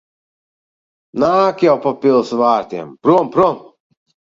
Nāk 1.25 1.61
jau 1.67 1.77
pa 1.85 1.95
pils 2.07 2.33
vārtiem. 2.41 2.91
Prom! 3.05 3.33
Prom! 3.39 3.65